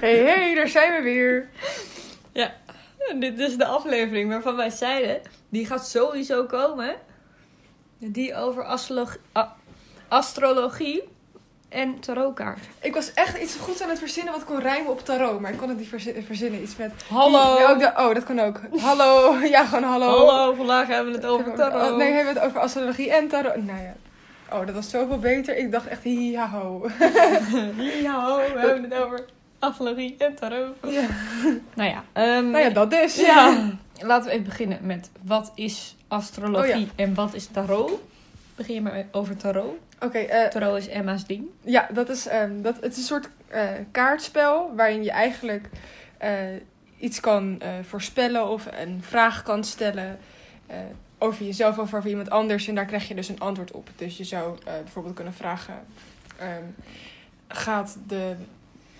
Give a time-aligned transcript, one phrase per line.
[0.00, 1.48] Hey, hey, daar zijn we weer.
[2.32, 2.52] Ja,
[3.18, 6.94] dit is de aflevering waarvan wij zeiden, die gaat sowieso komen.
[7.98, 8.64] Die over
[10.08, 11.02] astrologie
[11.68, 12.58] en tarotkaart.
[12.80, 15.58] Ik was echt iets goed aan het verzinnen wat kon rijmen op tarot, maar ik
[15.58, 16.62] kon het niet verzi- verzinnen.
[16.62, 16.92] Iets met...
[17.08, 17.58] Hallo!
[17.58, 18.60] Ja, ook de- oh, dat kan ook.
[18.80, 19.36] Hallo.
[19.54, 20.06] Ja, gewoon hallo.
[20.26, 21.96] Hallo, vandaag hebben we het over tarot.
[21.96, 23.56] Nee, hebben we het over astrologie en tarot.
[23.64, 23.94] Nou ja.
[24.52, 25.56] Oh, dat was zoveel beter.
[25.56, 26.88] Ik dacht echt, hi, ha, ho.
[28.02, 29.24] Ja, ho, we hebben het over
[29.58, 30.76] astrologie en tarot.
[30.88, 31.06] Ja.
[31.74, 33.16] Nou ja, ehm, Nou ja, dat dus.
[33.16, 33.70] ja.
[34.00, 36.86] Laten we even beginnen met wat is astrologie Oh ja.
[37.04, 38.00] en wat is tarot?
[38.54, 39.76] Begin je maar over tarot.
[40.00, 41.44] Oké, eh, Tarot is Emma's ding.
[41.64, 45.68] ja, dat is, ehm, dat, het is een soort eh, kaartspel waarin je eigenlijk
[46.18, 46.32] eh,
[46.98, 50.18] iets kan voorspellen of een vraag kan stellen
[51.18, 52.68] over jezelf of over iemand anders.
[52.68, 53.90] En daar krijg je dus een antwoord op.
[53.96, 55.74] Dus je zou bijvoorbeeld kunnen vragen:
[56.38, 56.64] ehm,
[57.48, 58.34] gaat, de,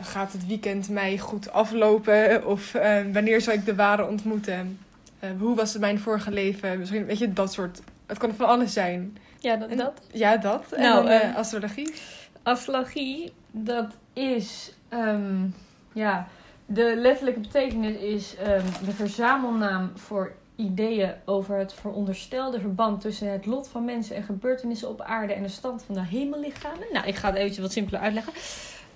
[0.01, 2.47] gaat het weekend mij goed aflopen?
[2.47, 4.79] Of ehm, wanneer zal ik de ware ontmoeten?
[5.19, 6.79] Eh, hoe was het mijn vorige leven?
[6.79, 7.81] Misschien weet je dat soort.
[8.07, 9.17] Het kan van alles zijn.
[9.39, 9.69] Ja, dat.
[9.69, 10.01] En- dat.
[10.13, 10.73] Ja, dat.
[10.73, 11.93] En Nou, dan eh, eh, astrologie.
[12.43, 15.47] Astrologie, dat is, ehm,
[15.93, 16.29] ja,
[16.67, 23.47] de letterlijke betekenis is ehm, de verzamelnaam voor ideeën over het veronderstelde verband tussen het
[23.47, 26.87] lot van mensen en gebeurtenissen op aarde en de stand van de hemellichamen.
[26.93, 28.33] Nou, ik ga het eventjes wat simpeler uitleggen.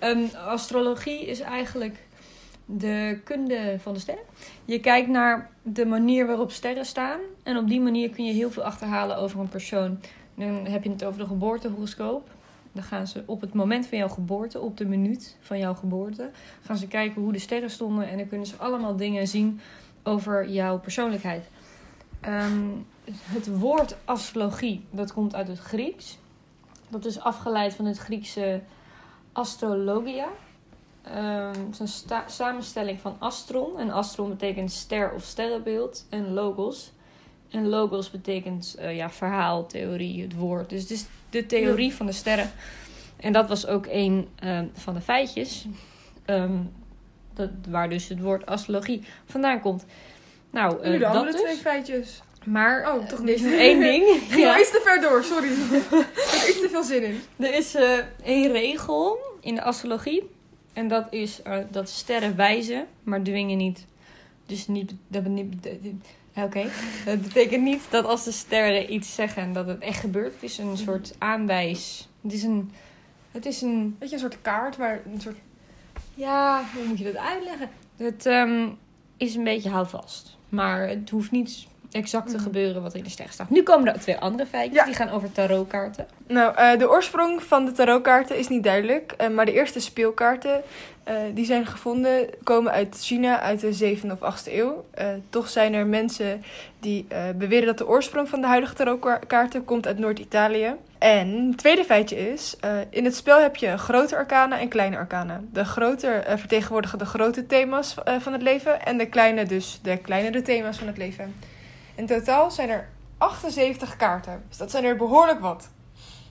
[0.03, 2.07] Ehm, astrologie is eigenlijk
[2.65, 4.23] de kunde van de sterren.
[4.65, 8.51] Je kijkt naar de manier waarop sterren staan en op die manier kun je heel
[8.51, 9.99] veel achterhalen over een persoon.
[10.35, 12.29] Dan heb je het over de geboortehoroscoop.
[12.71, 16.29] Dan gaan ze op het moment van jouw geboorte, op de minuut van jouw geboorte,
[16.61, 18.09] gaan ze kijken hoe de sterren stonden.
[18.09, 19.59] En dan kunnen ze allemaal dingen zien
[20.03, 21.45] over jouw persoonlijkheid.
[22.19, 22.67] Ehm,
[23.11, 26.17] het woord astrologie, dat komt uit het Grieks.
[26.89, 28.61] Dat is afgeleid van het Griekse
[29.33, 30.27] astrologia.
[31.01, 33.79] Ehm, het is een samenstelling van astron.
[33.79, 36.05] En astron betekent ster of sterrenbeeld.
[36.09, 36.91] En logos.
[37.49, 40.69] En logos betekent eh, ja, verhaal, theorie, het woord.
[40.69, 42.51] Dus het is de theorie van de sterren.
[43.17, 45.65] En dat was ook een ehm, van de feitjes.
[46.25, 46.57] ehm,
[47.33, 49.85] dat, waar dus het woord astrologie vandaan komt.
[50.49, 51.41] Nou, eh, Nu de dat andere dus.
[51.41, 52.21] twee feitjes.
[52.45, 53.53] Maar Oh, toch er is niet.
[53.53, 54.05] één ding.
[54.29, 54.59] Ging Ja.
[54.59, 55.47] iets te ver door, sorry.
[55.51, 57.21] ik heb iets te veel zin in.
[57.37, 60.29] Er is eh één regel in de astrologie.
[60.73, 63.85] En dat is eh, dat sterren wijzen, maar dwingen niet.
[64.45, 65.67] Dus niet, dat, niet,
[66.35, 66.69] Oké.
[67.05, 70.33] Dat betekent niet dat als de sterren iets zeggen dat het echt gebeurt.
[70.33, 72.07] Het is een soort aanwijs.
[72.21, 72.71] Het is een.
[73.31, 73.95] Het is een.
[73.99, 75.37] Weet je, een soort kaart waar een soort...
[76.13, 77.69] Ja, hoe moet je dat uitleggen?
[77.97, 78.67] Het ehm,
[79.17, 80.37] is een beetje houvast.
[80.49, 82.43] Maar het hoeft niet exact te Mhm.
[82.43, 83.49] gebeuren wat er in de ster staat.
[83.49, 84.75] Nu komen er twee andere feitjes.
[84.77, 84.85] Ja.
[84.85, 86.07] Die gaan over tarotkaarten.
[86.27, 89.11] Nou, eh, de oorsprong van de tarotkaarten is niet duidelijk.
[89.17, 90.61] eh, maar de eerste speelkaarten
[91.03, 94.85] eh, die zijn gevonden komen uit China uit de 7e of 8e eeuw.
[95.29, 96.43] Toch zijn er mensen
[96.79, 100.75] die beweren dat de oorsprong van de huidige tarotkaarten komt uit Noord-Italië.
[100.97, 102.55] En het tweede feitje is,
[102.89, 105.41] in het spel heb je grote arcana en kleine arcana.
[105.53, 110.41] De grote vertegenwoordigen de grote thema's van het leven en de kleine dus de kleinere
[110.41, 111.35] thema's van het leven.
[111.95, 114.43] In totaal zijn er 78 kaarten.
[114.47, 115.69] Dus dat zijn er behoorlijk wat.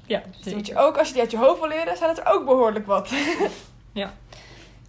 [0.06, 2.18] Ja, Dus moet je ook, als je die uit je hoofd wil leren, zijn het
[2.18, 3.10] er ook behoorlijk wat.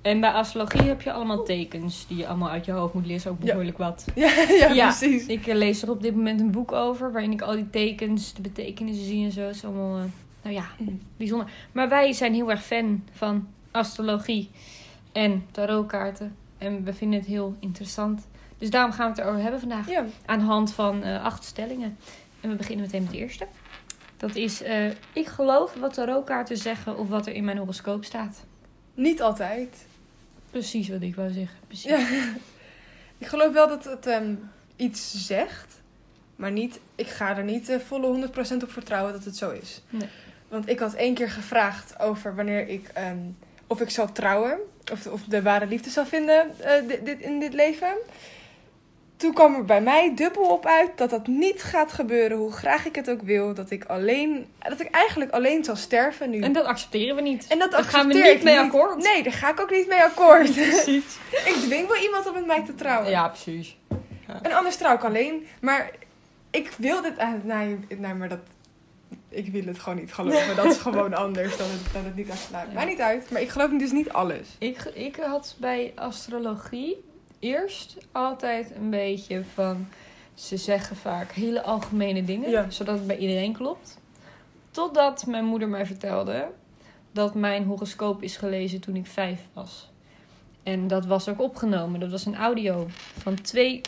[0.01, 3.31] En bij astrologie heb je allemaal tekens die je allemaal uit je hoofd moet leren.
[3.31, 3.45] Ook Ja.
[3.45, 4.05] behoorlijk wat.
[4.15, 4.87] ja, ja, Ja.
[4.87, 5.25] precies.
[5.25, 8.33] Ik eh, lees er op dit moment een boek over waarin ik al die tekens,
[8.33, 9.41] de betekenissen zie en zo.
[9.41, 10.03] Het is allemaal, eh,
[10.41, 10.65] nou ja,
[11.17, 11.47] bijzonder.
[11.71, 14.49] Maar wij zijn heel erg fan van astrologie
[15.11, 16.35] en tarotkaarten.
[16.57, 18.27] En we vinden het heel interessant.
[18.63, 19.89] Dus daarom gaan we het erover hebben vandaag.
[19.89, 20.05] Ja.
[20.25, 21.97] Aan de hand van eh, acht stellingen.
[22.41, 23.47] En we beginnen meteen met de eerste.
[24.17, 28.43] Dat is, eh, ik geloof wat tarotkaarten zeggen of wat er in mijn horoscoop staat.
[28.93, 29.85] Niet altijd.
[30.49, 31.57] Precies wat ik wou zeggen.
[31.67, 31.89] Precies.
[31.89, 31.99] Ja.
[33.17, 34.35] Ik geloof wel dat het ehm,
[34.75, 35.81] iets zegt.
[36.35, 38.29] Maar niet, ik ga er niet eh, volle
[38.59, 39.81] 100% op vertrouwen dat het zo is.
[39.89, 40.09] Nee.
[40.47, 42.89] Want ik had één keer gevraagd over wanneer ik...
[42.93, 43.17] ehm,
[43.67, 44.57] of ik zou trouwen.
[44.91, 46.51] Of, of de ware liefde zou vinden
[46.87, 47.95] dit, dit, in dit leven.
[49.23, 52.37] Toen kwam er bij mij dubbel op uit dat dat niet gaat gebeuren.
[52.37, 53.53] Hoe graag ik het ook wil.
[53.53, 54.47] Dat ik alleen...
[54.59, 56.39] Dat ik eigenlijk alleen zal sterven nu.
[56.39, 57.47] En dat accepteren we niet.
[57.47, 58.97] En dat Daar gaan we accepteer niet mee akkoord.
[58.97, 60.53] Nee, daar ga ik ook niet mee akkoord.
[60.69, 61.17] Precies.
[61.51, 63.09] ik dwing wel iemand om met mij te trouwen.
[63.09, 63.77] Ja, precies.
[64.41, 65.47] En anders trouw ik alleen.
[65.61, 65.91] Maar
[66.51, 67.13] ik wil dit...
[67.43, 68.39] nee, nee, maar dat...
[69.29, 70.55] Ik wil het gewoon niet geloven.
[70.55, 72.67] Dat is gewoon anders dan het, dan het niet afsluit.
[72.67, 72.73] Ja.
[72.73, 73.29] Maakt niet uit.
[73.31, 74.47] Maar ik geloof dus niet alles.
[74.57, 77.11] Ik, ik had bij astrologie
[77.43, 79.87] eerst altijd een beetje van...
[80.33, 82.69] Ze zeggen vaak hele algemene dingen, Ja.
[82.69, 83.99] zodat het bij iedereen klopt.
[84.71, 86.47] Totdat mijn moeder mij vertelde
[87.11, 89.91] dat mijn horoscoop is gelezen toen ik vijf was.
[90.63, 91.99] En dat was ook opgenomen.
[91.99, 92.87] Dat was een audio
[93.17, 93.81] van twee,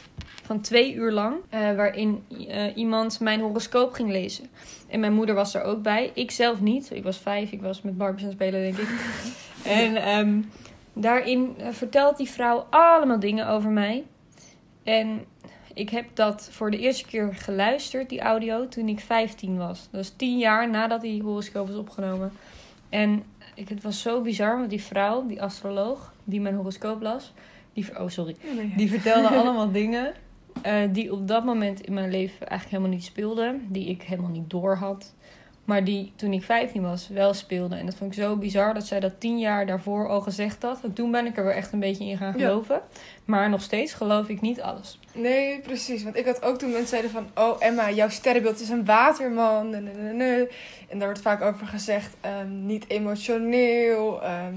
[0.43, 1.35] van twee uur lang.
[1.49, 4.49] eh, waarin eh, iemand mijn horoscoop ging lezen.
[4.87, 6.11] En mijn moeder was er ook bij.
[6.13, 6.91] Ik zelf niet.
[6.91, 7.51] Ik was vijf.
[7.51, 8.89] Ik was met Barbies aan het spelen, denk ik.
[9.81, 10.41] en ehm,
[10.95, 14.03] daarin eh, vertelt die vrouw allemaal dingen over mij.
[14.83, 15.25] En
[15.73, 19.87] ik heb dat voor de eerste keer geluisterd, die audio, toen ik 15 was.
[19.91, 22.31] Dat is tien jaar nadat die horoscoop was opgenomen.
[22.89, 23.23] En
[23.55, 27.33] ik, het was zo bizar, want die vrouw, die astroloog, die mijn horoscoop las,
[27.73, 28.35] die, oh sorry,
[28.75, 30.13] die vertelde allemaal dingen
[30.61, 33.67] eh, die op dat moment in mijn leven eigenlijk helemaal niet speelden.
[33.69, 35.13] Die ik helemaal niet door had.
[35.65, 37.79] Maar die toen ik 15 was wel speelden.
[37.79, 40.79] En dat vond ik zo bizar dat zij dat tien jaar daarvoor al gezegd had.
[40.83, 42.47] En toen ben ik er weer echt een beetje in gaan Ja.
[42.47, 42.81] geloven.
[43.25, 44.99] Maar nog steeds geloof ik niet alles.
[45.13, 46.03] Nee, precies.
[46.03, 47.27] Want ik had ook toen mensen zeiden van...
[47.35, 49.73] Oh Emma, jouw sterrenbeeld is een waterman.
[49.73, 52.15] En daar wordt vaak over gezegd...
[52.21, 54.23] ehm, niet emotioneel.
[54.23, 54.53] ehm,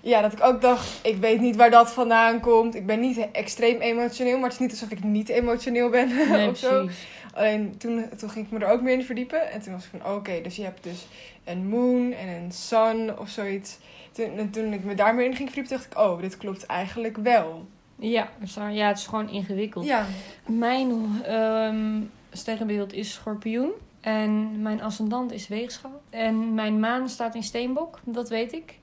[0.00, 0.98] ja, dat ik ook dacht...
[1.02, 2.74] Ik weet niet waar dat vandaan komt.
[2.74, 4.34] Ik ben niet extreem emotioneel.
[4.34, 6.08] Maar het is niet alsof ik niet emotioneel ben.
[6.28, 6.84] Nee, of zo.
[6.84, 7.06] precies.
[7.32, 9.50] Alleen toen, toen ging ik me er ook meer in verdiepen.
[9.50, 10.14] En toen was ik van...
[10.14, 11.06] Oké, dus je hebt dus
[11.44, 13.78] een moon en een sun of zoiets.
[14.12, 15.78] Toen, en toen ik me daar meer in ging verdiepen...
[15.78, 15.98] dacht ik...
[15.98, 17.66] Oh, dit klopt eigenlijk wel.
[17.96, 18.28] Ja,
[18.70, 19.84] ja, het is gewoon ingewikkeld.
[19.84, 20.06] Ja.
[20.46, 22.00] Mijn ehm
[22.32, 23.70] sterrenbeeld is schorpioen.
[24.00, 26.02] En mijn ascendant is weegschaal.
[26.10, 27.98] En mijn maan staat in steenbok.
[28.04, 28.78] Dat weet ik.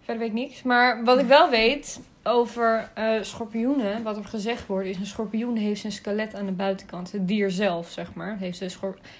[0.00, 0.62] Verder weet ik niks.
[0.62, 5.56] Maar wat ik wel weet over eh, schorpioenen, wat er gezegd wordt, is een schorpioen
[5.56, 7.12] heeft zijn skelet aan de buitenkant.
[7.12, 8.70] Het dier zelf, zeg maar, heeft een,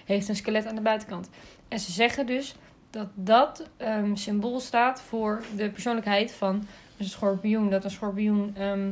[0.04, 1.28] heeft een skelet aan de buitenkant.
[1.68, 2.54] En ze zeggen dus
[2.90, 6.66] dat dat ehm, symbool staat voor de persoonlijkheid van
[6.98, 7.70] een schorpioen.
[7.70, 8.90] Dat een schorpioen ehm,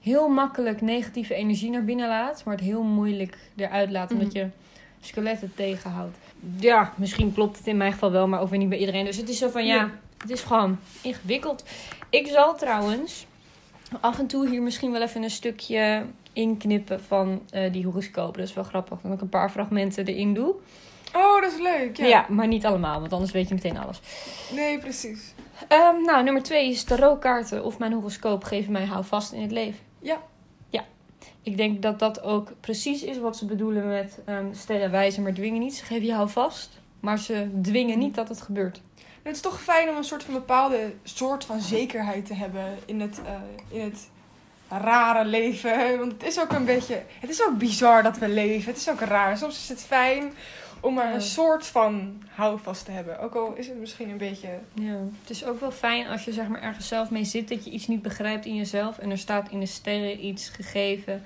[0.00, 4.36] heel makkelijk negatieve energie naar binnen laat, maar het heel moeilijk eruit laat, omdat Mhm.
[4.36, 4.48] je
[5.00, 6.16] skelet het tegenhoudt.
[6.58, 9.04] Ja, misschien klopt het in mijn geval wel, maar ook weer niet bij iedereen.
[9.04, 9.90] Dus het is zo van ja, Ja.
[10.18, 11.64] het is gewoon ingewikkeld.
[12.10, 13.26] Ik zal trouwens
[14.00, 18.40] af en toe hier misschien wel even een stukje inknippen van eh, die horoscopen.
[18.40, 20.54] Dat is wel grappig, dat ik een paar fragmenten erin doe.
[21.14, 21.96] Oh, dat is leuk.
[21.96, 22.06] Ja.
[22.06, 22.26] Ja.
[22.28, 24.00] maar niet allemaal, want anders weet je meteen alles.
[24.54, 25.34] Nee, precies.
[25.68, 29.80] Ehm, nou, nummer twee is tarotkaarten of mijn horoscoop geven mij houvast in het leven.
[29.98, 30.22] Ja.
[30.68, 30.84] Ja.
[31.42, 35.34] Ik denk dat dat ook precies is wat ze bedoelen met ehm stellen wijzen, maar
[35.34, 35.74] dwingen niet.
[35.74, 38.80] Ze geven je houvast, maar ze dwingen niet dat het gebeurt.
[39.26, 43.00] Het is toch fijn om een soort van bepaalde soort van zekerheid te hebben in
[43.00, 44.08] het, eh, in het
[44.68, 45.98] rare leven.
[45.98, 47.02] Want het is ook een beetje...
[47.20, 48.72] Het is ook bizar dat we leven.
[48.72, 49.36] Het is ook raar.
[49.38, 50.32] Soms is het fijn
[50.80, 53.18] om maar een soort van houvast te hebben.
[53.18, 54.48] Ook al is het misschien een beetje...
[54.74, 54.98] Ja.
[55.20, 57.70] Het is ook wel fijn als je zeg maar ergens zelf mee zit dat je
[57.70, 61.24] iets niet begrijpt in jezelf en er staat in de sterren iets gegeven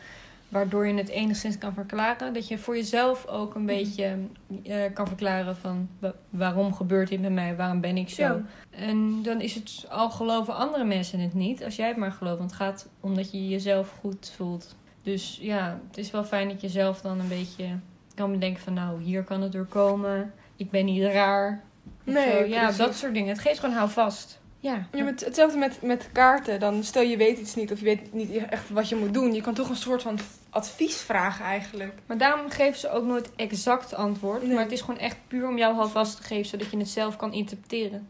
[0.51, 2.35] waardoor je het enigszins kan verklaren.
[2.35, 4.17] Dat je voor jezelf ook een beetje
[4.65, 8.23] eh, kan verklaren van wa- waarom gebeurt dit met mij, waarom ben ik zo.
[8.23, 8.41] Ja.
[8.71, 12.39] En dan is het al geloven andere mensen het niet, als jij het maar gelooft.
[12.39, 14.77] Want het gaat omdat je jezelf goed voelt.
[15.03, 17.67] Dus ja, het is wel fijn dat je zelf dan een beetje
[18.15, 20.33] kan bedenken van nou, hier kan het door komen.
[20.57, 21.63] Ik ben niet raar.
[22.05, 22.45] Nee, zo.
[22.45, 23.29] ja, dat soort dingen.
[23.29, 24.39] Het geeft gewoon houvast.
[24.59, 24.87] Ja.
[24.93, 26.61] Ja, met, hetzelfde met, met kaarten.
[26.61, 29.35] Dan stel je weet iets niet of je weet niet echt wat je moet doen.
[29.35, 30.19] Je kan toch een soort van
[30.51, 31.93] advies vragen eigenlijk.
[32.07, 34.43] Maar daarom geven ze ook nooit exact antwoord.
[34.43, 34.53] Nee.
[34.55, 37.17] Maar het is gewoon echt puur om jou houvast te geven, zodat je het zelf
[37.17, 38.09] kan interpreteren.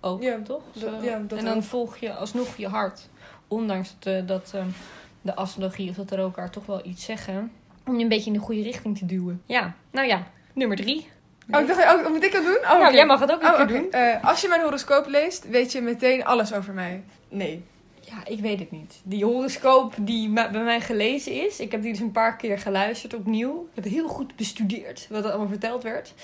[0.00, 0.62] Ook, Ja, toch?
[0.72, 1.62] dat- ja, dat en dan ook.
[1.62, 3.08] volg je alsnog je hart.
[3.48, 4.68] Ondanks dat, dat ehm,
[5.22, 7.52] de astrologie of de tarotkaart toch wel iets zeggen.
[7.86, 9.42] Om je een beetje in de goede richting te duwen.
[9.46, 11.08] Ja, nou ja, nummer drie.
[11.50, 12.58] Oh, ik dacht, oh, moet ik dat doen?
[12.62, 13.90] Oh, nou, jij mag het ook een Oh, keer doen.
[13.92, 17.02] Eh, als je mijn horoscoop leest, weet je meteen alles over mij.
[17.28, 17.64] Nee.
[18.10, 19.00] Ja, ik weet het niet.
[19.04, 21.60] Die horoscoop die bij mij gelezen is.
[21.60, 23.68] Ik heb die dus een paar keer geluisterd opnieuw.
[23.74, 26.14] Ik heb heel goed bestudeerd wat er allemaal verteld werd.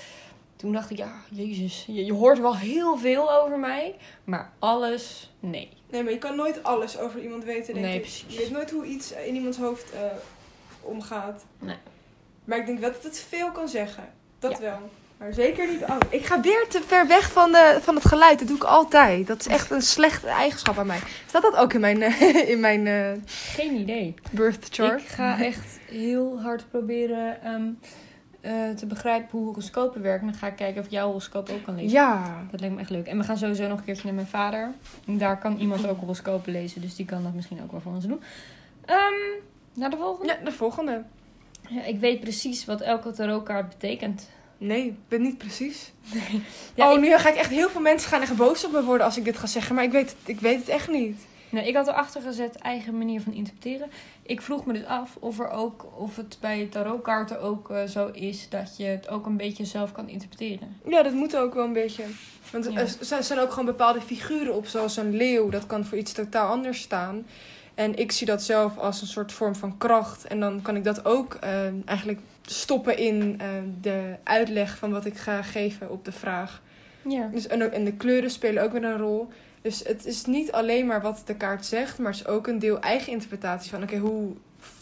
[0.55, 3.95] Toen dacht ik, ja, jezus, je, je hoort wel heel veel over mij.
[4.23, 5.69] Maar alles, nee.
[5.89, 8.01] Nee, maar je kan nooit alles over iemand weten, denk Nee, ik.
[8.01, 8.33] precies.
[8.33, 10.01] Je weet nooit hoe iets in iemands hoofd eh,
[10.81, 11.45] omgaat.
[11.59, 11.75] Nee.
[12.45, 14.13] Maar ik denk wel dat het veel kan zeggen.
[14.39, 14.59] Dat Ja.
[14.59, 14.79] wel.
[15.17, 16.03] Maar zeker niet alles.
[16.09, 18.39] Ik ga weer te ver weg van, de, van het geluid.
[18.39, 19.27] Dat doe ik altijd.
[19.27, 20.99] Dat is echt een slechte eigenschap aan mij.
[21.25, 24.13] Staat dat ook in mijn, eh, in mijn eh, Geen idee.
[24.31, 25.01] birth chart?
[25.01, 27.67] Ik ga echt heel hard proberen ehm,
[28.41, 30.25] eh, te begrijpen hoe horoscopen werken.
[30.25, 31.91] En dan ga ik kijken of ik jouw horoscoop ook kan lezen.
[31.91, 32.45] Ja.
[32.51, 33.07] Dat lijkt me echt leuk.
[33.07, 34.71] En we gaan sowieso nog een keertje naar mijn vader.
[35.05, 36.81] Daar kan iemand ook horoscopen lezen.
[36.81, 38.21] Dus die kan dat misschien ook wel voor ons doen.
[38.85, 39.13] Ehm,
[39.73, 40.33] naar de volgende.
[40.33, 41.03] Ja, de volgende.
[41.69, 44.29] Ja, ik weet precies wat elke tarotkaart betekent.
[44.57, 45.91] Nee, ik weet niet precies.
[46.75, 48.83] Ja, oh, ik- nu ga ik echt heel veel mensen gaan echt boos op me
[48.83, 49.75] worden als ik dit ga zeggen.
[49.75, 51.25] Maar ik weet het, ik weet het echt niet.
[51.49, 53.89] Nee, ik had erachter gezet eigen manier van interpreteren.
[54.23, 58.07] Ik vroeg me dus af of, er ook, of het bij tarotkaarten ook eh, zo
[58.13, 60.75] is dat je het ook een beetje zelf kan interpreteren.
[60.87, 62.03] Ja, dat moet ook wel een beetje.
[62.51, 62.79] Want Ja.
[63.15, 65.49] er zijn ook gewoon bepaalde figuren op, zoals een leeuw.
[65.49, 67.25] Dat kan voor iets totaal anders staan.
[67.75, 70.25] En ik zie dat zelf als een soort vorm van kracht.
[70.27, 71.49] En dan kan ik dat ook eh,
[71.85, 72.19] eigenlijk
[72.51, 73.47] stoppen in eh,
[73.81, 76.61] de uitleg van wat ik ga geven op de vraag.
[77.01, 77.27] Ja.
[77.33, 79.27] Dus, en, ook- en de kleuren spelen ook weer een rol.
[79.61, 82.59] Dus het is niet alleen maar wat de kaart zegt, maar het is ook een
[82.59, 84.33] deel eigen interpretatie van: oké, hoe,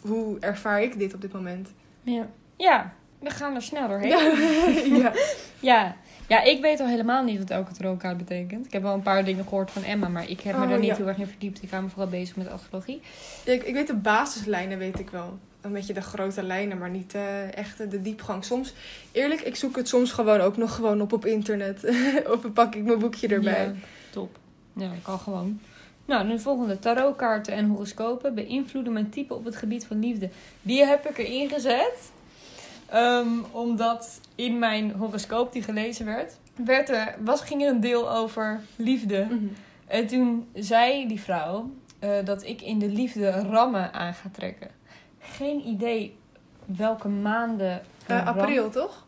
[0.02, 1.70] hoe ervaar ik dit op dit moment?
[2.04, 2.28] Ja.
[2.56, 4.10] ja, we gaan er snel doorheen.
[5.02, 5.12] Ja.
[5.60, 5.96] ja.
[6.28, 6.44] Ja.
[6.44, 8.66] ik weet al helemaal niet wat elke tarotkaart betekent.
[8.66, 10.80] Ik heb wel een paar dingen gehoord van Emma, maar ik heb me Oh, daar
[10.80, 10.96] niet ja.
[10.96, 11.64] heel erg in verdiept.
[11.64, 13.02] Ik hou me vooral bezig met astrologie.
[13.44, 15.38] Ik, ik weet de basislijnen, weet ik wel.
[15.62, 18.44] Een beetje de grote lijnen, maar niet eh, echt de diepgang.
[18.46, 18.74] Soms,
[19.12, 21.84] eerlijk, ik zoek het soms gewoon ook nog gewoon op op internet.
[22.34, 23.66] of dan pak ik mijn boekje erbij.
[23.66, 23.74] Ja,
[24.10, 24.38] top.
[24.74, 25.60] Ja, ik kan gewoon.
[26.06, 26.80] Nou, de volgende.
[26.80, 30.30] Tarotkaarten en horoscopen beïnvloeden mijn type op het gebied van liefde.
[30.62, 32.12] Die heb ik erin gezet.
[32.90, 38.12] Ehm, omdat in mijn horoscoop die gelezen werd, werd er, was, ging er een deel
[38.12, 39.28] over liefde.
[39.30, 39.46] Mhm.
[39.88, 44.68] En toen zei die vrouw eh, dat ik in de liefde rammen aan ga trekken.
[45.20, 46.18] Geen idee
[46.66, 47.82] welke maanden.
[48.08, 49.06] Eh, april, toch?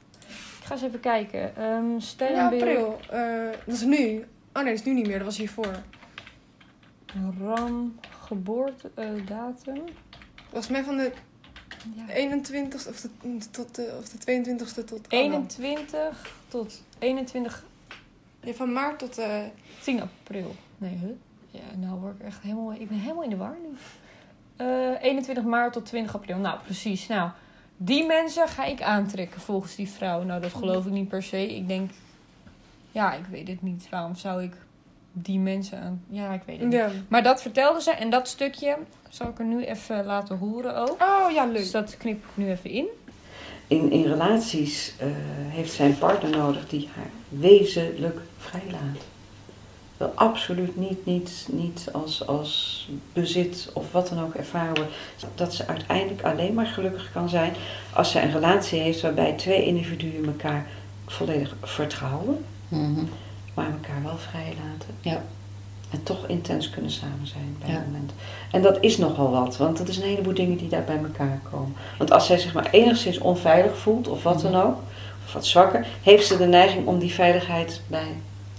[0.59, 1.55] Ik ga eens even kijken.
[1.55, 2.99] Ehm Ja, april.
[3.09, 3.21] Eh,
[3.65, 4.25] dat is nu.
[4.53, 5.17] Oh nee, dat is nu niet meer.
[5.17, 5.75] Dat was hiervoor.
[7.39, 9.83] Ram, geboortedatum.
[10.49, 11.11] Volgens mij van de
[11.95, 12.39] Ja.
[12.39, 13.09] 21ste of de,
[13.51, 14.99] tot de, of de 22ste tot...
[14.99, 17.63] oh, 21 tot 21,
[18.39, 19.17] Ja, van maart tot...
[19.17, 19.41] eh
[19.81, 20.55] 10 april.
[20.77, 21.09] Nee, huh?
[21.51, 23.77] Ja, nou word ik echt helemaal, ik ben helemaal in de war nu.
[24.55, 26.37] Eh 21 maart tot 20 april.
[26.37, 27.07] Nou, precies.
[27.07, 27.29] Nou,
[27.77, 30.23] die mensen ga ik aantrekken volgens die vrouw.
[30.23, 31.55] Nou, dat geloof ik niet per se.
[31.55, 31.91] Ik denk,
[32.91, 33.89] ja, ik weet het niet.
[33.89, 34.53] Waarom zou ik
[35.21, 36.03] die mensen aan...
[36.09, 37.09] Ja, ik weet het niet.
[37.09, 38.77] Maar dat vertelde ze en dat stukje
[39.09, 41.01] zal ik er nu even laten horen ook.
[41.01, 41.55] Oh ja, leuk.
[41.55, 42.85] Dus dat knip ik nu even in.
[43.67, 45.07] In, in relaties eh,
[45.47, 49.05] heeft zij een partner nodig die haar wezenlijk vrijlaat.
[49.97, 54.87] Wil absoluut niet, niet, niet als, als bezit of wat dan ook ervaren.
[55.35, 57.53] Dat ze uiteindelijk alleen maar gelukkig kan zijn
[57.93, 60.67] als ze een relatie heeft waarbij twee individuen elkaar
[61.05, 63.03] volledig vertrouwen, Mhm.
[63.57, 64.89] Maar elkaar wel vrijlaten.
[65.01, 65.21] Ja.
[65.89, 67.75] En toch intens kunnen samen zijn bij Ja.
[67.77, 68.11] een moment.
[68.51, 71.39] En dat is nogal wat, want dat is een heleboel dingen die daar bij elkaar
[71.51, 71.75] komen.
[71.97, 74.77] Want als zij zich maar enigszins onveilig voelt, of wat dan ook,
[75.25, 78.07] of wat zwakker, heeft ze de neiging om die veiligheid bij, in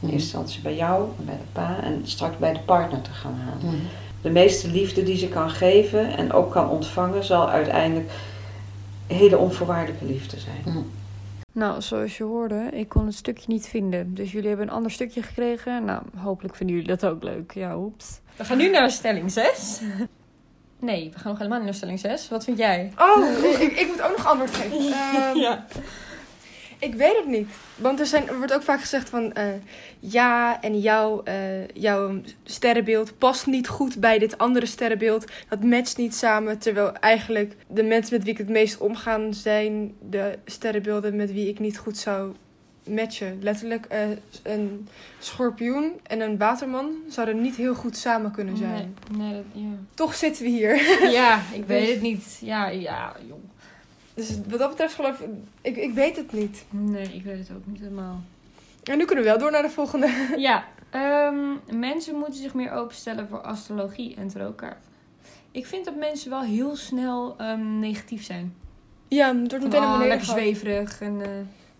[0.00, 0.12] Mhm.
[0.12, 3.40] eerste instantie bij jou, en bij de pa en straks bij de partner te gaan
[3.44, 3.66] halen.
[3.66, 3.84] Mhm.
[4.22, 8.10] De meeste liefde die ze kan geven en ook kan ontvangen, zal uiteindelijk
[9.06, 10.86] hele onvoorwaardelijke liefde zijn.
[11.52, 14.14] Nou, zoals je hoorde, ik kon het stukje niet vinden.
[14.14, 15.84] Dus jullie hebben een ander stukje gekregen.
[15.84, 17.52] Nou, hopelijk vinden jullie dat ook leuk.
[17.52, 18.20] Ja, oeps.
[18.36, 19.80] We gaan nu naar stelling 6.
[20.80, 22.28] Nee, we gaan nog helemaal niet naar stelling 6.
[22.28, 22.92] Wat vind jij?
[22.98, 24.92] Oh, ik, ik moet ook nog antwoord geven.
[25.38, 25.58] Ehm,
[26.78, 27.48] Ik weet het niet.
[27.76, 29.32] Want er, zijn, er wordt ook vaak gezegd van...
[29.32, 29.44] eh,
[30.00, 35.24] ja, en jouw, eh, jouw sterrenbeeld past niet goed bij dit andere sterrenbeeld.
[35.48, 36.58] Dat matcht niet samen.
[36.58, 39.34] Terwijl eigenlijk de mensen met wie ik het meest omgaan...
[39.34, 42.32] zijn de sterrenbeelden met wie ik niet goed zou
[42.88, 43.38] matchen.
[43.42, 44.00] Letterlijk eh,
[44.42, 48.96] een schorpioen en een waterman zouden niet heel goed samen kunnen zijn.
[49.10, 49.68] Nee, nee dat, ja.
[49.94, 51.10] Toch zitten we hier.
[51.10, 52.38] ja, ik weet het niet.
[52.40, 53.38] Ja, ja, joh.
[54.18, 55.28] Dus wat dat betreft geloof ik...
[55.60, 56.64] Ik, ik weet het niet.
[56.70, 58.22] Nee, ik weet het ook niet helemaal.
[58.84, 60.08] En nu kunnen we wel door naar de volgende.
[60.36, 64.84] Ja, ehm, mensen moeten zich meer openstellen voor astrologie en tarotkaart.
[65.50, 68.54] Ik vind dat mensen wel heel snel ehm, negatief zijn.
[69.08, 70.42] Ja, het wordt meteen naar beneden lekker gehaald.
[70.44, 71.00] zweverig.
[71.00, 71.28] En, eh,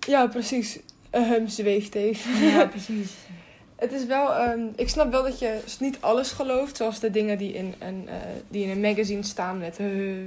[0.09, 0.79] Ja, precies.
[1.11, 2.45] Ehm zweeft even.
[2.47, 3.13] ja, precies.
[3.79, 7.39] Het is wel, ehm, ik snap wel dat je niet alles gelooft, zoals de dingen
[7.39, 8.15] die in een, eh,
[8.49, 10.19] die in een magazine staan met, eh,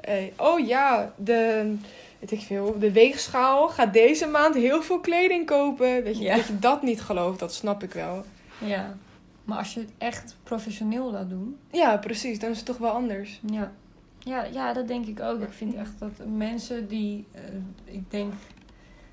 [0.00, 1.74] eh, oh ja, de,
[2.18, 6.02] weet ik veel, de weegschaal gaat deze maand heel veel kleding kopen.
[6.02, 6.36] Weet je, Ja.
[6.36, 8.24] dat je dat niet gelooft, dat snap ik wel.
[8.58, 8.96] Ja.
[9.44, 12.90] Maar als je het echt professioneel laat doen, Ja, precies, dan is het toch wel
[12.90, 13.40] anders.
[13.50, 13.72] Ja.
[14.18, 15.40] Ja, ja, dat denk ik ook.
[15.40, 17.26] Ik vind echt dat mensen die,
[17.84, 18.32] ik denk,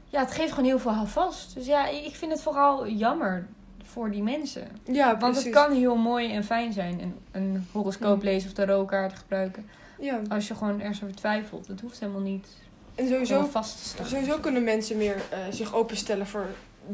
[0.09, 1.53] ja, het geeft gewoon heel veel houvast.
[1.55, 3.47] Dus ja, ik vind het vooral jammer
[3.91, 4.67] voor die mensen.
[4.83, 8.23] Ja, Want het kan heel mooi en fijn zijn, een, een horoscoop Mm.
[8.23, 9.65] lezen of tarotkaart gebruiken.
[9.99, 12.47] Ja, Als je gewoon ergens over twijfelt, het hoeft helemaal niet
[12.95, 14.05] en sowieso, vast te staan.
[14.05, 16.45] sowieso kunnen mensen meer eh, zich openstellen voor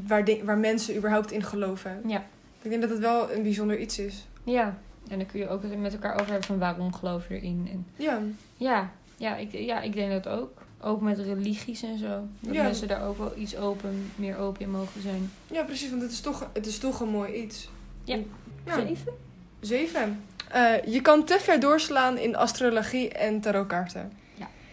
[0.08, 2.02] waar, de- waar mensen überhaupt in geloven.
[2.08, 2.24] Ja.
[2.62, 4.26] Ik denk dat het wel een bijzonder iets is.
[4.44, 4.78] Ja,
[5.10, 7.68] en dan kun je ook met elkaar over hebben van waarom geloof je erin.
[7.72, 8.20] En Ja,
[8.58, 10.62] ja, ja, ik, ja, ik denk dat ook.
[10.82, 12.28] Ook met religies en zo.
[12.40, 12.64] Dat Ja.
[12.64, 15.32] mensen daar ook wel iets open, meer open in mogen zijn.
[15.52, 17.70] ja precies, want het is toch, het is toch een mooi iets.
[18.04, 18.18] Ja.
[18.66, 18.76] Ja.
[18.80, 19.14] Zeven?
[19.60, 20.24] Zeven.
[20.52, 24.12] Eh, je kan te ver doorslaan in astrologie en tarotkaarten.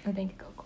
[0.04, 0.64] Dat denk ik ook.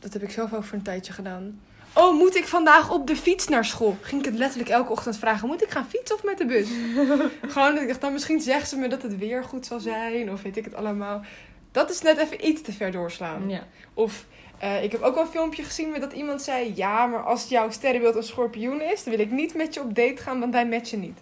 [0.00, 1.60] Dat heb ik zelf ook voor een tijdje gedaan.
[1.94, 3.96] Oh, moet ik vandaag op de fiets naar school?
[4.00, 5.48] Ging ik het letterlijk elke ochtend vragen.
[5.48, 6.68] Moet ik gaan fietsen of met de bus?
[7.52, 10.32] Gewoon, dat ik dacht, dan misschien zegt ze me dat het weer goed zal zijn.
[10.32, 11.22] Of weet ik het allemaal.
[11.70, 13.48] Dat is net even iets te ver doorslaan.
[13.48, 13.66] Ja.
[13.94, 14.26] Of
[14.58, 16.72] eh, ik heb ook wel een filmpje gezien met dat iemand zei...
[16.74, 19.04] Ja, maar als jouw sterrenbeeld een schorpioen is...
[19.04, 21.18] dan wil ik niet met je op date gaan, want wij matchen niet.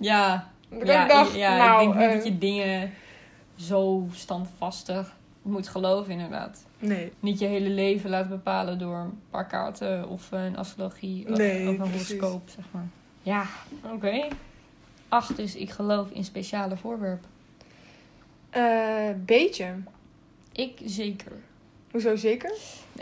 [0.00, 2.92] Ja, Dat ja, ik dacht, ja nou, ik denk niet eh, dat je dingen
[3.56, 6.64] zo standvastig moet geloven, inderdaad.
[6.78, 7.12] Nee.
[7.20, 11.68] Niet je hele leven laten bepalen door een paar kaarten of een astrologie of, Nee,
[11.68, 12.88] of een horoscoop, zeg maar.
[13.22, 13.46] Ja,
[13.92, 14.28] oké.
[15.08, 17.29] Acht is, ik geloof in speciale voorwerpen.
[18.50, 19.74] Eh, beetje.
[20.52, 21.32] Ik zeker.
[21.90, 22.52] Hoezo zeker?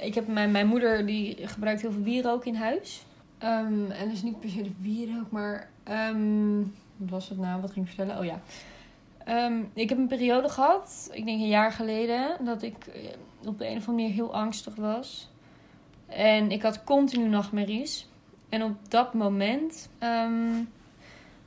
[0.01, 3.03] Ik heb mijn, mijn moeder die gebruikt heel veel wierook in huis.
[3.39, 6.59] Ehm, en dus niet per se de wierook, maar ehm,
[6.97, 7.61] wat was het nou?
[7.61, 8.19] Wat ging ik vertellen?
[8.21, 8.41] Oh ja.
[9.25, 13.03] Ehm, ik heb een periode gehad, ik denk een jaar geleden, dat ik eh,
[13.45, 15.29] op de een of andere manier heel angstig was.
[16.07, 18.09] En ik had continu nachtmerries.
[18.49, 19.89] En op dat moment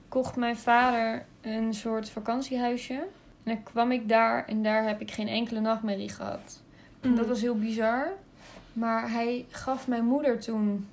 [0.07, 3.07] kocht mijn vader een soort vakantiehuisje.
[3.43, 6.61] En dan kwam ik daar en daar heb ik geen enkele nachtmerrie gehad.
[7.01, 7.15] Mhm.
[7.15, 8.07] Dat was heel bizar.
[8.73, 10.87] Maar hij gaf mijn moeder toen,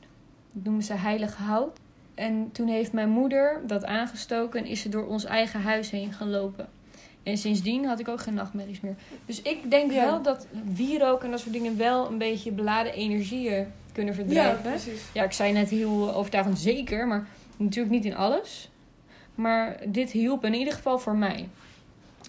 [0.53, 1.79] dat noemen ze heilig hout.
[2.15, 6.13] En toen heeft mijn moeder dat aangestoken en is ze door ons eigen huis heen
[6.13, 6.69] gelopen.
[7.23, 8.95] En sindsdien had ik ook geen nachtmerries meer.
[9.27, 10.05] Dus ik denk Ja.
[10.05, 14.63] wel dat wierook en dat soort dingen wel een beetje beladen energieën kunnen Ja, verdrijven.
[14.65, 15.03] Ja, precies.
[15.15, 17.27] ik zei net heel overtuigend zeker, maar
[17.57, 18.71] natuurlijk niet in alles.
[19.35, 21.49] Maar dit hielp in ieder geval voor mij.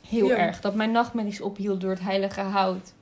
[0.10, 0.38] Heel Ja.
[0.38, 0.62] erg.
[0.62, 2.94] Dat mijn nachtmerries ophield door het heilige hout.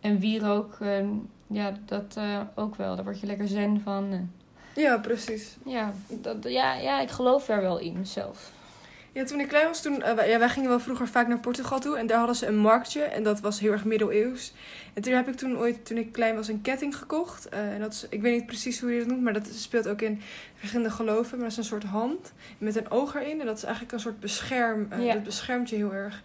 [0.00, 1.04] En wierook, eh,
[1.46, 2.94] ja, dat eh, ook wel.
[2.94, 4.30] Daar word je lekker zen van.
[4.74, 5.56] Ja, precies.
[5.64, 8.50] ja, dat, ja, ja, ik geloof daar wel in zelf.
[9.12, 11.38] Ja, toen ik klein was, toen, eh, wij, ja, wij gingen wel vroeger vaak naar
[11.38, 11.98] Portugal toe.
[11.98, 13.02] En daar hadden ze een marktje.
[13.02, 14.52] En dat was heel erg middeleeuws.
[14.94, 17.48] En toen heb ik toen ooit, toen ik klein was, een ketting gekocht.
[17.48, 19.22] En dat is, ik weet niet precies hoe je dat noemt.
[19.22, 20.20] Maar dat speelt ook in
[20.54, 21.30] verschillende geloven.
[21.30, 23.40] Maar dat is een soort hand met een oog erin.
[23.40, 24.88] En dat is eigenlijk een soort bescherm.
[24.98, 25.12] Ja.
[25.12, 26.22] Dat beschermt je heel erg.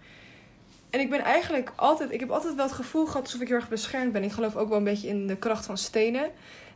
[0.95, 3.55] En ik ben eigenlijk altijd, ik heb altijd wel het gevoel gehad alsof ik heel
[3.55, 4.23] erg beschermd ben.
[4.23, 6.31] Ik geloof ook wel een beetje in de kracht van stenen.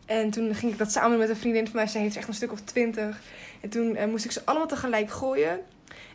[0.05, 1.87] En toen ging ik dat samen met een vriendin van mij.
[1.87, 3.19] Zij heeft echt een stuk of twintig.
[3.61, 5.59] En toen eh, moest ik ze allemaal tegelijk gooien.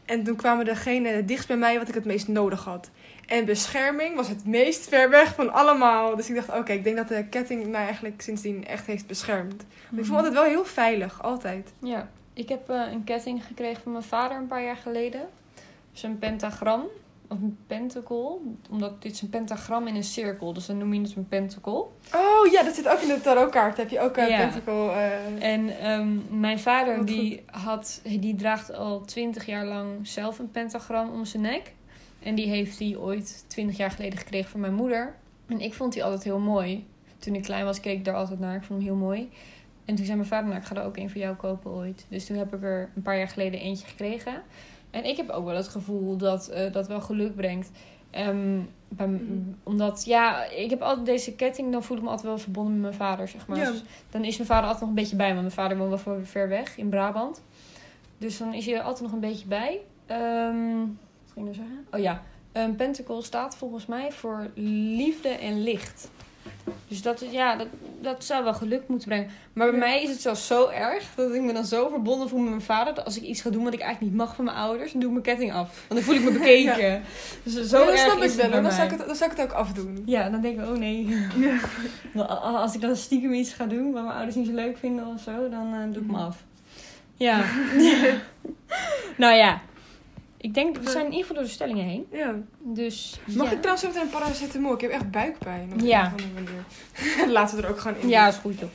[0.05, 2.91] En toen kwamen degene dichtst bij mij wat ik het meest nodig had.
[3.27, 6.17] En bescherming was het meest ver weg van allemaal.
[6.17, 9.65] Dus ik dacht, oké, ik denk dat de ketting mij eigenlijk sindsdien echt heeft beschermd.
[9.91, 11.73] Want Ik vond het wel heel veilig, altijd.
[11.79, 15.29] Ja, ik heb eh, een ketting gekregen van mijn vader een paar jaar geleden.
[15.93, 16.83] Dus een pentagram.
[17.29, 18.37] Of een pentacle.
[18.71, 20.53] Omdat dit is een pentagram in een cirkel.
[20.53, 21.73] Dus dan noem je het een pentacle.
[22.15, 23.77] Oh ja, dat zit ook in de tarotkaart.
[23.77, 24.39] Heb je ook een Ja.
[24.39, 24.91] pentacle.
[24.91, 30.39] eh, En ehm, mijn vader Wat die, had, die draagt al twintig jaar lang zelf
[30.39, 31.73] een pentagram om zijn nek.
[32.23, 35.15] En die heeft hij ooit twintig jaar geleden gekregen van mijn moeder.
[35.47, 36.87] En ik vond die altijd heel mooi.
[37.19, 38.57] Toen ik klein was keek ik daar altijd naar.
[38.57, 39.31] Ik vond hem heel mooi.
[39.85, 42.07] En toen zei mijn vader, nou ik ga er ook een voor jou kopen ooit.
[42.09, 44.43] Dus toen heb ik er een paar jaar geleden eentje gekregen.
[44.95, 47.71] En ik heb ook wel het gevoel dat eh, dat wel geluk brengt.
[48.11, 49.33] Ehm, bij, m- Mhm.
[49.63, 52.81] Omdat, ja, ik heb altijd deze ketting, dan voel ik me altijd wel verbonden met
[52.83, 53.59] mijn vader, zeg maar.
[53.59, 53.71] Ja.
[53.71, 55.99] Dus dan is mijn vader altijd nog een beetje bij, want mijn vader woont wel
[55.99, 57.43] ver- ver weg in Brabant.
[58.19, 59.81] Dus dan is hij er altijd nog een beetje bij.
[60.07, 61.87] Ehm, wat ging ik nou zeggen?
[61.93, 64.51] Oh ja, een pentacle staat volgens mij voor
[64.97, 66.11] liefde en licht.
[66.89, 67.67] Dus dat, ja, dat,
[68.01, 69.31] dat zou wel geluk moeten brengen.
[69.53, 69.85] Maar bij Ja.
[69.87, 72.63] mij is het zelfs zo erg dat ik me dan zo verbonden voel met mijn
[72.63, 72.95] vader.
[72.95, 75.01] Dat als ik iets ga doen wat ik eigenlijk niet mag van mijn ouders, dan
[75.01, 75.85] doe ik mijn ketting af.
[75.89, 77.03] Want dan voel ik me bekeken.
[77.43, 78.51] Dus zo ja, dat erg snap is ik wel.
[78.51, 78.63] hoor.
[78.63, 80.03] Dan zou ik, het, dan zou ik het ook afdoen.
[80.07, 81.17] Ja, dan denk ik, oh nee.
[82.43, 85.21] Als ik dan stiekem iets ga doen wat mijn ouders niet zo leuk vinden of
[85.21, 86.37] zo, dan eh, doe ik me af.
[87.17, 87.45] Ja.
[89.17, 89.61] nou ja.
[90.45, 92.07] Ik denk, we zijn in ieder geval door de stellingen heen.
[92.13, 92.35] ja.
[92.59, 93.53] Dus Mag ja.
[93.53, 94.75] ik trouwens meteen een paracetamol?
[94.75, 95.71] Ik heb echt buikpijn.
[95.73, 96.01] Op Ja.
[96.07, 97.33] een of andere manier.
[97.37, 98.09] Laten we er ook gewoon in.
[98.09, 98.69] Ja, is goed joh.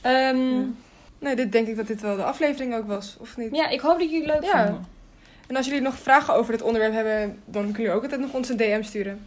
[0.00, 0.64] Ehm, Ja.
[1.18, 3.54] Nee, dit denk ik dat dit wel de aflevering ook was, of niet?
[3.56, 4.64] ja, ik hoop dat jullie het leuk Ja.
[4.66, 4.86] vonden.
[5.46, 8.32] En als jullie nog vragen over dit onderwerp hebben, dan kunnen jullie ook altijd nog
[8.34, 9.26] ons een DM sturen.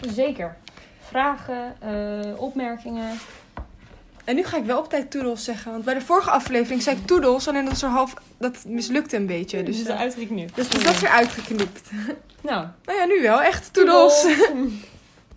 [0.00, 0.56] Zeker.
[1.00, 3.16] Vragen, eh, opmerkingen.
[4.24, 6.96] En nu ga ik wel op tijd toedels zeggen, want bij de vorige aflevering zei
[6.96, 9.62] ik toedels, alleen dat is er half, dat mislukte een beetje.
[9.62, 10.56] Dus, Dus dat uitgeknipt.
[10.56, 11.90] dus dat is weer uitgeknipt.
[12.40, 14.20] Nou, Nou ja, nu wel, echt toedels.
[14.20, 14.48] toedels.